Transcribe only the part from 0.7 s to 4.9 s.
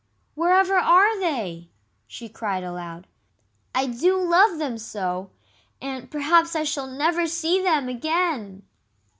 are they?" she cried aloud. "I do love them